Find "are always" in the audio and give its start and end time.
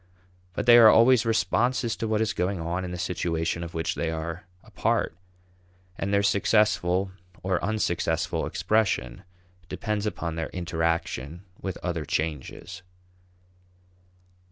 0.79-1.27